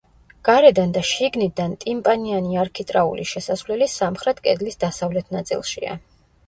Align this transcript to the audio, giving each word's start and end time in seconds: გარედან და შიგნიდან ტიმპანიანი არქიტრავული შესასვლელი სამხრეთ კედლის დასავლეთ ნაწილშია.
გარედან 0.47 0.95
და 0.95 1.03
შიგნიდან 1.09 1.75
ტიმპანიანი 1.85 2.57
არქიტრავული 2.63 3.27
შესასვლელი 3.35 3.93
სამხრეთ 3.99 4.43
კედლის 4.49 4.85
დასავლეთ 4.87 5.33
ნაწილშია. 5.39 5.99